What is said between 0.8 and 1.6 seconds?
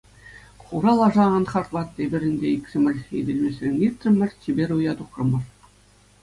лаша, ан